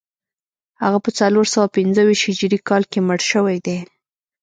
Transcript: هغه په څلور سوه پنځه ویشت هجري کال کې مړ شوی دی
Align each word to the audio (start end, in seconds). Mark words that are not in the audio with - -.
هغه 0.81 0.99
په 1.05 1.09
څلور 1.19 1.45
سوه 1.53 1.67
پنځه 1.77 2.01
ویشت 2.03 2.25
هجري 2.29 2.59
کال 2.69 2.83
کې 2.91 2.99
مړ 3.07 3.19
شوی 3.31 3.57
دی 3.65 3.77